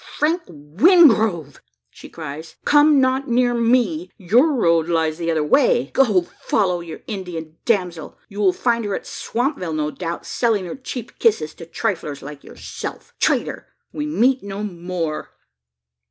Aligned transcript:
"Frank 0.17 0.41
Wingrove!" 0.47 1.61
she 1.91 2.09
cries, 2.09 2.55
"come 2.65 2.99
not 2.99 3.27
near 3.27 3.53
me. 3.53 4.09
Your 4.17 4.53
road 4.53 4.89
lies 4.89 5.19
the 5.19 5.29
other 5.29 5.43
way. 5.43 5.91
Go! 5.93 6.23
follow 6.39 6.79
your 6.79 7.01
Indian 7.05 7.57
damsel. 7.65 8.17
You 8.27 8.39
will 8.39 8.51
find 8.51 8.83
her 8.83 8.95
at 8.95 9.05
Swampville, 9.05 9.75
no 9.75 9.91
doubt, 9.91 10.25
selling 10.25 10.65
her 10.65 10.75
cheap 10.75 11.19
kisses 11.19 11.53
to 11.53 11.67
triflers 11.67 12.23
like 12.23 12.43
yourself. 12.43 13.13
Traitor! 13.19 13.67
we 13.93 14.07
meet 14.07 14.41
no 14.41 14.63
more!" 14.63 15.33